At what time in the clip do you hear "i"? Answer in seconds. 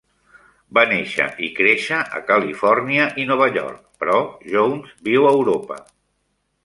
1.47-1.49, 3.25-3.29